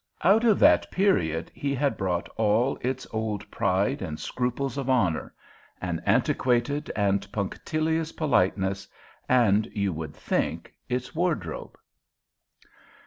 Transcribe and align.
Out 0.23 0.43
of 0.43 0.57
that 0.57 0.89
period 0.89 1.51
he 1.53 1.75
had 1.75 1.95
brought 1.95 2.27
all 2.29 2.75
its 2.81 3.05
old 3.11 3.47
pride 3.51 4.01
and 4.01 4.19
scruples 4.19 4.75
of 4.75 4.89
honor, 4.89 5.31
an 5.79 6.01
antiquated 6.07 6.91
and 6.95 7.31
punctilious 7.31 8.11
politeness, 8.11 8.87
and 9.29 9.67
(you 9.75 9.93
would 9.93 10.15
think) 10.15 10.73
its 10.89 11.13
wardrobe. 11.13 11.77